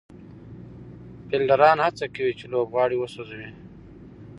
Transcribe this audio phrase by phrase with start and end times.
[1.27, 3.49] فېلډران هڅه کوي، چي لوبغاړی وسوځوي.